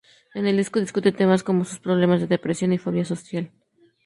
[0.33, 3.51] En el disco discute temas como sus problemas de depresión y fobia social.